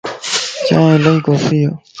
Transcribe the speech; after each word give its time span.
چائين 0.67 0.91
الائي 0.99 1.19
ڪوسيَ 1.27 1.61